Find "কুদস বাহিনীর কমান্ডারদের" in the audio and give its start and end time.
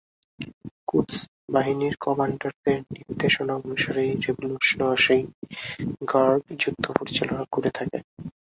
0.87-2.77